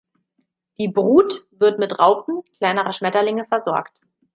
[0.79, 4.01] Die Brut wird mit Raupen kleinerer Schmetterlinge versorgt.